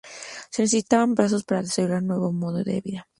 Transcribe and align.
Se 0.49 0.63
necesitaban 0.63 1.13
brazos 1.13 1.43
para 1.43 1.61
desarrollar 1.61 1.99
el 1.99 2.07
nuevo 2.07 2.33
modo 2.33 2.63
de 2.63 2.81
vida. 2.81 3.07